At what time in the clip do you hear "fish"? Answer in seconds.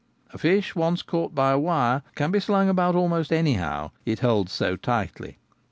0.39-0.73